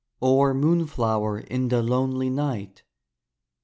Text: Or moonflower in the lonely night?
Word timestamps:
Or 0.19 0.55
moonflower 0.55 1.37
in 1.37 1.67
the 1.67 1.83
lonely 1.83 2.31
night? 2.31 2.81